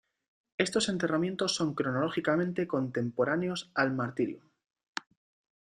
[0.57, 4.41] Estos enterramientos son cronológicamente contemporáneos al martyrium.